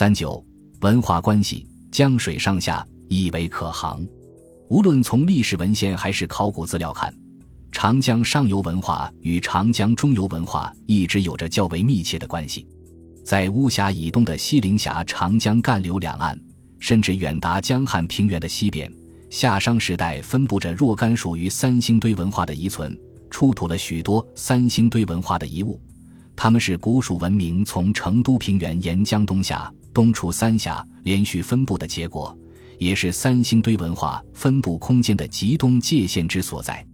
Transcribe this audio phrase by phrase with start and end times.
[0.00, 0.42] 三九
[0.80, 4.02] 文化关系，江水上下亦为可航。
[4.70, 7.14] 无论从历史文献还是考古资料看，
[7.70, 12.66] 长江上游文化与长江中游文化一直有着较为密切的关系。
[13.26, 16.40] 在巫峡以东的西陵峡长江干流两岸，
[16.78, 18.90] 甚至远达江汉平原的西边，
[19.28, 22.98] 夏商时代分布着若干属于三星堆文化的遗存，
[23.28, 25.78] 出土了许多三星堆文化的遗物。
[26.34, 32.36] 它们是古蜀文明从成都平原沿江东下、东出三峡连续分布的结果，
[32.78, 36.84] 也是三星堆文化分布空间的极东界限之所在。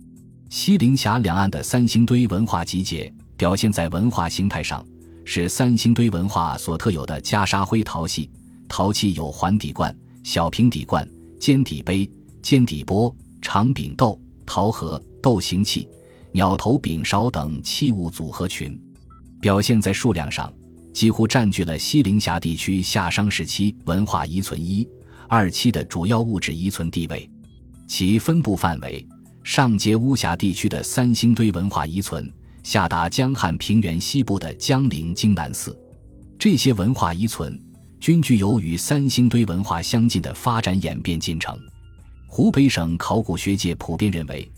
[0.48, 4.84] 西陵峡两岸的三星堆文化集结，表现在文化形态上。
[5.28, 8.30] 是三星堆文化所特有的袈裟灰陶器，
[8.68, 9.92] 陶器有环底罐、
[10.22, 11.04] 小平底罐、
[11.40, 12.08] 尖底杯、
[12.40, 15.88] 尖底钵、长柄豆、陶盒、豆形器、
[16.30, 18.80] 鸟头柄勺等器物组合群。
[19.40, 20.52] 表现在数量上，
[20.96, 24.88] 几乎占据了西陵峡地区夏商时期文化遗存一、
[25.28, 27.30] 二期的主要物质遗存地位。
[27.86, 29.06] 其分布范围，
[29.44, 32.32] 上接巫峡地区的三星堆文化遗存。
[32.62, 35.78] 下达江汉平原西部的江陵京南寺，
[36.38, 37.62] 这些文化遗存
[38.00, 41.54] 均具有与三星堆文化相近的发展演变进程。
[42.26, 44.50] 湖北省考古学界普遍认为，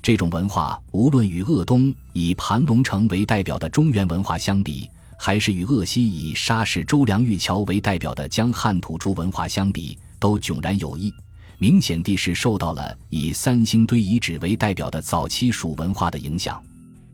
[0.00, 4.88] 这种文化无论与鄂东以盘龙城为代表的中原文化相比，
[5.24, 11.14] 还是与鄂西以沙市周梁玉桥为代表的江汉土著文化相比，都迥然有异，
[11.58, 16.60] 明显地是受到了以三星堆遗址为代表的早期蜀文化的影响。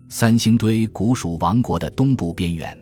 [0.09, 2.75] 三星堆古蜀王国的东部边缘，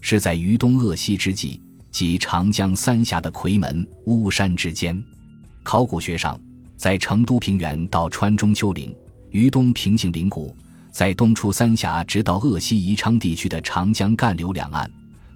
[0.00, 1.60] 是在渝东鄂西之际，
[1.90, 4.96] 即长江三峡的夔门巫山之间。
[5.64, 6.40] 考古学上，
[6.76, 8.94] 在成都平原到川中丘陵、
[9.30, 10.54] 渝东平行陵谷，
[10.92, 14.88] 在东出三峡直到鄂西宜昌地区的长江干流两岸，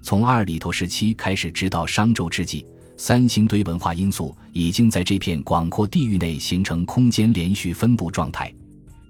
[0.03, 2.63] 从二里头时期开始，直到商周之际，
[2.95, 8.53] 三星堆文化因素已经在这片广阔地域内形成空间连续分布状态。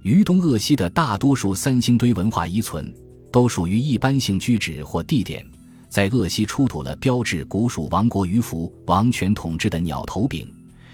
[0.03, 2.93] 渝东鄂西的大多数三星堆文化遗存，
[3.29, 5.45] 都属于一般性居址或地点。
[5.89, 10.49] 在鄂西出土了标志古蜀王国鱼凫王权统治的鸟头柄，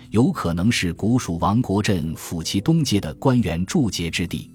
[0.10, 4.50] 有可能是古蜀王国镇府其东界的官员驻节之地。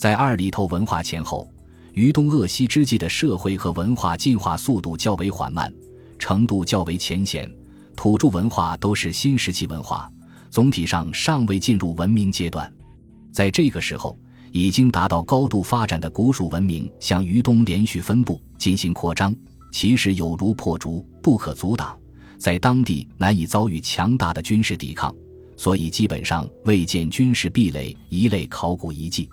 [0.00, 1.46] 在二里头文化前后，
[1.92, 5.70] 渝东鄂西之际的社会和文化进化速度较为缓慢，
[6.18, 7.46] 程度较为浅显，
[7.94, 10.10] 土著文化都是新石器文化，
[10.48, 12.72] 总体上尚未进入文明阶段。
[13.30, 14.18] 在这个时候，
[14.52, 19.36] 已经达到高度发展的古蜀文明向渝东连续分布进行扩张，
[19.70, 21.94] 其势有如破竹，不可阻挡，
[22.38, 25.14] 在当地难以遭遇强大的军事抵抗，
[25.58, 29.28] 所以基本上未见军事壁垒一类考古遗迹。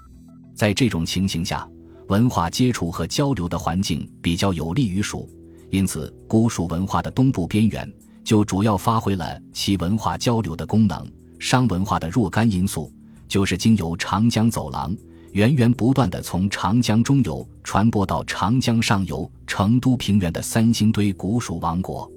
[0.57, 1.66] 在这种情形下，
[2.07, 5.29] 文化接触和交流的环境比较有利于蜀，
[5.69, 7.90] 因此古蜀文化的东部边缘
[8.23, 11.09] 就主要发挥了其文化交流的功能。
[11.40, 12.91] 商文化的若干因素。
[13.28, 14.95] 就是经由长江走廊，
[15.34, 22.09] 源源不断地从长江中游传播到长江上游成都平原的三星堆古蜀王国。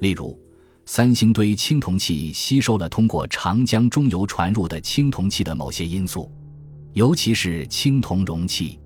[0.00, 0.34] 例如，
[0.86, 6.32] 三星堆青铜器吸收了通过长江中游传入的青铜器的某些因素，
[6.96, 8.80] 尤其是青铜容器。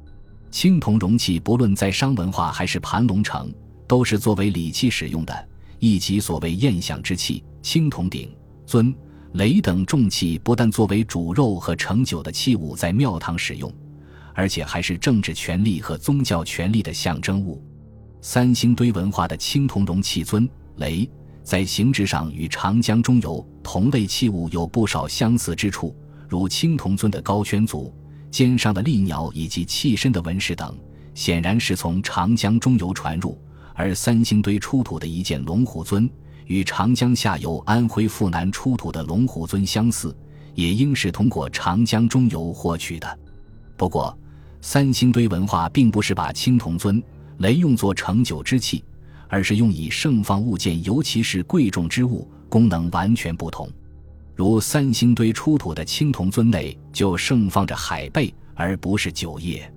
[0.50, 3.54] 青铜容器不论在商文化还是盘龙城，
[3.86, 5.48] 都是作为礼器使用的，
[5.78, 7.44] 亦即所谓宴享之器。
[7.62, 8.28] 青铜鼎、
[8.66, 8.92] 尊。
[9.34, 13.72] 雷等重器不但作为煮肉和盛酒的器物在庙堂使用，
[14.34, 17.62] 而且还是政治权力和宗教权力的象征物。
[18.20, 21.08] 三星堆文化的青铜容器尊雷，
[21.44, 25.94] 在形制上与长江中游同类器物有不少相似之处，
[26.30, 27.92] 如青铜尊的高圈足、
[28.30, 30.74] 肩上的利鸟以及器身的纹饰等，
[31.12, 33.36] 显然是从长江中游传入。
[33.74, 36.08] 而三星堆出土的一件龙虎尊。
[36.46, 40.12] 与长江下游安徽阜南出土的龙虎尊相似，
[40.56, 43.18] 也应是通过长江中游获取的。
[43.76, 44.18] 不过，
[44.60, 47.00] 三星堆文化并不是把青铜尊
[47.38, 48.82] 雷用作盛酒之器，
[49.28, 53.70] 而是用以盛放物件，尤其是贵重之物，功能完全不同。
[54.40, 59.70] 如三星堆出土的青铜尊内就盛放着海贝，而不是酒液，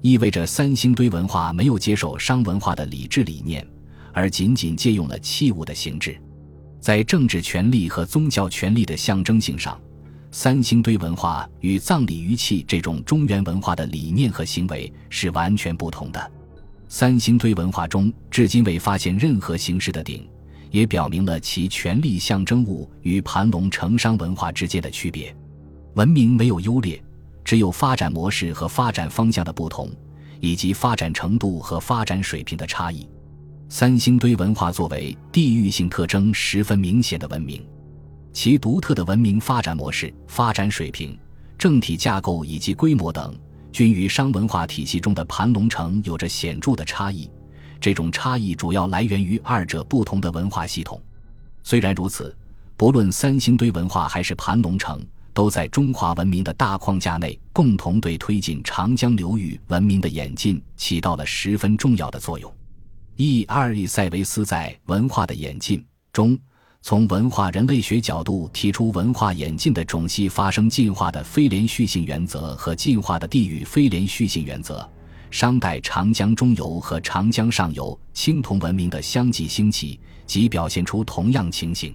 [0.00, 3.64] 意味着三星堆文化没有接受商文化的礼制理念。
[4.12, 6.20] 而仅仅借用了器物的形制，
[6.80, 9.80] 在政治权力和宗教权力的象征性上，
[10.32, 16.32] 三星堆文化与葬礼余器这种中原文化的理念和行为是完全不同的。
[16.88, 20.28] 三星堆文化中至今未发现任何形式的鼎，
[20.70, 25.34] 也表明了其权力象征物与盘龙城商文化之间的区别。
[25.94, 27.02] 文明没有优劣，
[27.44, 29.90] 只有发展模式和发展方向的不同，
[30.40, 33.08] 以及发展程度和发展水平的差异。
[33.68, 37.64] 三星堆文化作为地域性特征十分明显的文明，
[38.32, 41.18] 其独特的文明发展模式、发展水平、
[41.58, 43.32] 政体架构以及规模等，
[43.70, 47.30] 均与商文化体系中的盘龙城有着显著的差异。
[47.80, 51.00] 这种差异主要来源于二者不同的文化系统。
[51.62, 52.36] 虽然如此，
[52.76, 62.52] 不论三星堆文化还是盘龙城，都在中华文明的大框架内，共同对推进长江流域文明的演进起到了十分重要的作用。
[63.16, 63.44] E.
[63.48, 65.78] 阿尔里塞维斯在《文化的演进》
[66.12, 66.38] 中，
[66.80, 74.88] 从文化人类学角度提出文化演进的种系发生进化的非连续性原则和进化的地域非连续性原则。
[75.30, 81.94] 商代长江中游和长江上游青铜文明的相继兴起，即表现出同样情形。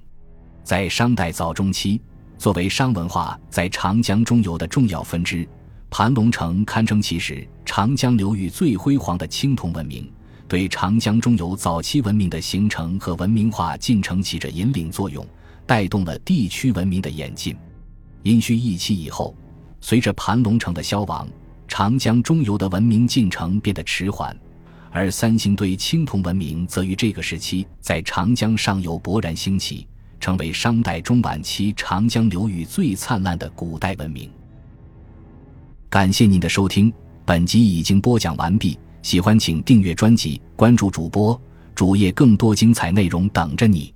[0.63, 2.01] 在商代早中期，
[2.37, 5.47] 作为商文化在长江中游的重要分支，
[5.89, 10.09] 盘龙城堪称其时长江流域最辉煌的青铜文明。
[10.47, 15.25] 对长江中游早期文明的形成和文明化进程起着引领作用，
[15.65, 17.55] 带动了地区文明的演进。
[18.23, 19.35] 殷墟一期以后，
[19.81, 21.27] 随着盘龙城的消亡，
[21.77, 24.33] 长江中游的文明进程变得迟缓，
[24.91, 29.85] 而三星堆青铜文明则于这个时期在长江上游勃然兴起，
[30.17, 34.31] 成为商代中晚期长江流域最灿烂的古代文明。
[35.89, 36.93] 感谢您的收听，
[37.25, 38.79] 本集已经播讲完毕。
[39.01, 41.37] 喜欢请订阅专辑，关注主播
[41.75, 43.94] 主页，更多精彩内容等着你。